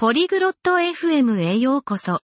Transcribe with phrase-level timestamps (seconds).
[0.00, 2.20] ポリグロット FM へようこそ。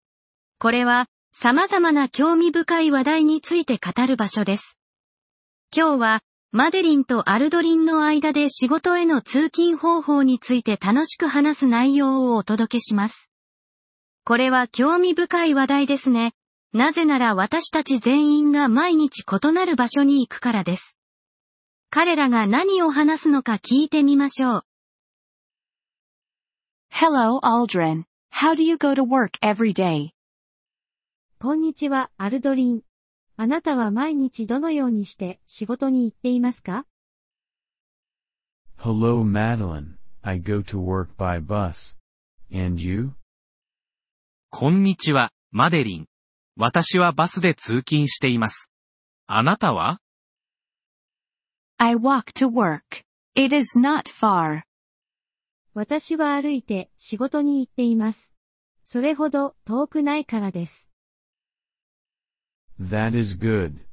[0.58, 4.79] これは、様々な興味深い話題について語る場所です。
[5.77, 6.21] 今日は、
[6.53, 13.31] マデリンとアルドリンの間で仕事への通勤方法について楽しく話す内容をお届けします。
[14.24, 16.33] これは興味深い話題ですね。
[16.73, 20.97] なぜなら私たち全員が毎日異なる場所に行くからです。
[21.91, 24.62] 彼らが何を話すのか聞いてみましょう。
[26.98, 28.05] Hello, Aldrin.
[28.30, 30.12] How do you go to work every day?
[31.38, 32.80] こんにちは、アルドリン。
[33.36, 36.86] あなたは毎日どのようにして仕事に行っていますか
[38.78, 41.98] Hello Madeline, I go to work by bus.
[42.50, 43.12] And you?
[44.48, 46.06] こんにちは、マデリン。
[46.56, 48.72] 私はバスで通勤しています。
[49.27, 50.00] あなたは
[51.77, 53.05] I walk to work.
[53.34, 54.66] It is not far.
[55.78, 58.34] 私は歩いて仕事に行っています。
[58.82, 60.90] それほど遠くないからです。
[62.80, 63.84] That is good.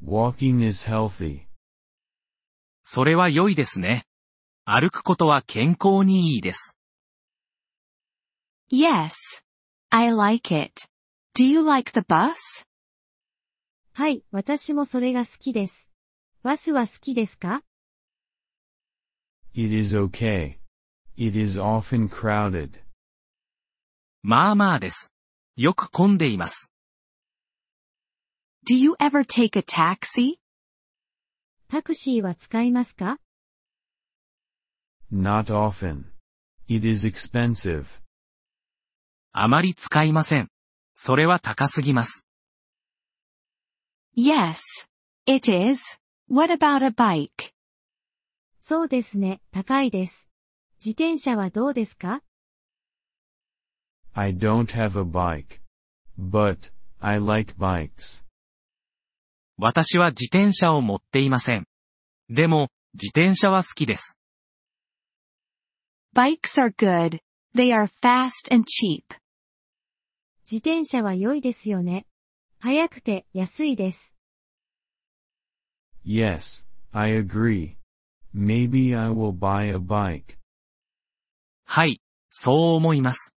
[0.00, 1.46] Walking is healthy.
[2.84, 4.06] それは良いですね。
[4.64, 6.78] 歩くことは健康にいいです。
[8.70, 9.10] Yes.
[9.90, 10.86] I like it.
[11.36, 12.36] Do you like the bus?
[13.92, 15.90] はい、私もそれが好きです。
[16.44, 17.64] バスは好きですか
[19.52, 20.63] ？It is okay.
[21.16, 22.80] It is often crowded.
[24.22, 25.12] まあまあです。
[25.56, 26.72] よく混んでいます。
[28.68, 30.38] Do you ever take a taxi?
[31.68, 33.18] タクシーは使いますか
[35.12, 36.06] Not often.
[36.66, 38.00] It is expensive.
[39.32, 40.48] あまり使いません。
[40.96, 42.26] それは高すぎます。
[44.16, 44.60] Yes.
[45.26, 46.00] It is.
[46.28, 47.52] What about a bike?
[48.60, 50.33] そうですね、高いです。
[50.84, 52.20] 自転車はどうですか
[54.12, 55.62] I don't have a bike.
[56.18, 58.22] But, I like bikes.
[59.56, 61.66] 私は自転車を持っていません。
[62.28, 64.18] でも、自転車は好きです。
[66.14, 67.20] Bikes are good.
[67.54, 69.04] They are fast and cheap.
[70.44, 72.04] 自転車は良いですよね。
[72.60, 74.18] 速くて安いです。
[76.04, 77.76] Yes, I agree.
[78.34, 80.43] Maybe I will buy a bike.
[81.64, 83.34] はい、そう思います。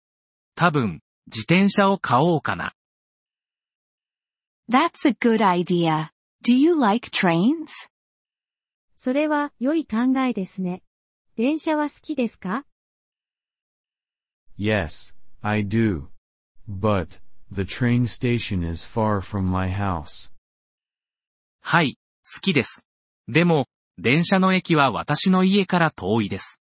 [0.55, 2.73] 多分、自転車を買おうかな。
[4.69, 6.09] That's a good idea.
[6.43, 7.89] Do you like trains?
[8.97, 10.81] それは良い考えですね。
[11.35, 12.65] 電車は好きですか
[14.57, 16.07] Yes, I do.
[16.67, 17.19] But,
[17.51, 20.31] the train station is far from my house.
[21.61, 22.85] はい、好きです。
[23.27, 26.63] でも、電車の駅は私の家から遠いです。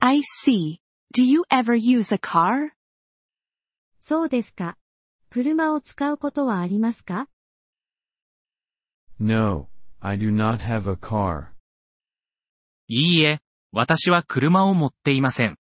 [0.00, 0.80] I see.
[1.14, 2.70] Do you ever use a car?
[4.00, 4.76] そうですか。
[5.30, 7.28] 車を使うことはありますか
[9.18, 9.68] No,
[10.00, 11.48] I do not have a car.
[12.88, 13.40] いいえ、
[13.72, 15.58] 私は車を持っていません。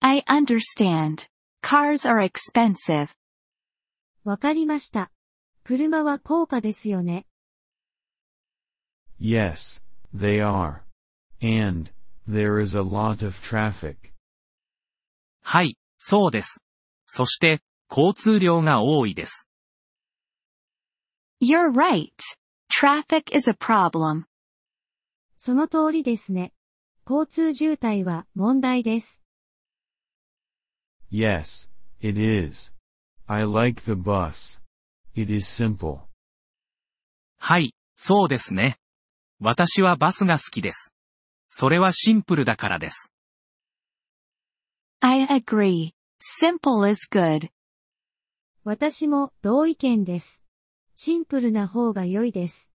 [0.00, 1.28] I understand.
[1.62, 3.10] Cars are expensive.
[4.24, 5.10] わかりました。
[5.64, 7.26] 車は高価ですよね。
[9.20, 9.82] Yes,
[10.14, 10.80] they are.
[11.42, 11.92] And,
[12.30, 14.12] there is a lot of traffic.
[15.42, 16.62] はい、そうです。
[17.06, 17.60] そして、
[17.90, 19.48] 交通量が多いです。
[21.42, 22.10] You're right.
[22.70, 24.24] Traffic is a problem.
[25.36, 26.52] その通りですね。
[27.08, 29.22] 交通渋滞は問題です。
[31.10, 31.68] Yes,
[32.00, 32.72] it is.
[33.26, 34.60] I like the bus.
[35.16, 36.02] It is simple.
[37.38, 38.76] はい、そうですね。
[39.40, 40.94] 私はバスが好きです。
[41.52, 43.12] それはシンプルだからです。
[45.00, 45.90] I agree.
[46.20, 47.50] Simple is good.
[48.62, 50.44] 私も同意見です。
[50.94, 52.70] シンプルな方が良いです。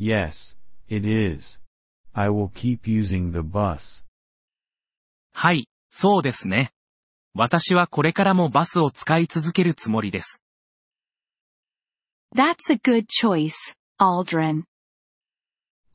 [0.00, 0.56] Yes,
[0.88, 1.60] it is.
[2.14, 4.04] I will keep using the bus.
[5.34, 6.72] はい、そうですね。
[7.34, 10.42] 私はこれからもバスを使い続けるつもりです。
[12.34, 13.52] That's a good choice,
[14.00, 14.62] Aldrin.